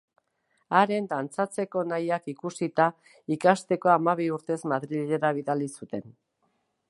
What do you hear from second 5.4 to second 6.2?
bidali zuten.